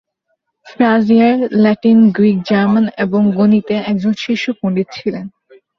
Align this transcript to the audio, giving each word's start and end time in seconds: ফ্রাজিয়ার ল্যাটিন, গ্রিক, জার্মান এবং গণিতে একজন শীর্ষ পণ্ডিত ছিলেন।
ফ্রাজিয়ার 0.65 1.37
ল্যাটিন, 1.63 1.99
গ্রিক, 2.11 2.37
জার্মান 2.49 2.85
এবং 2.97 3.21
গণিতে 3.35 3.75
একজন 3.91 4.13
শীর্ষ 4.17 4.45
পণ্ডিত 4.59 4.87
ছিলেন। 4.91 5.25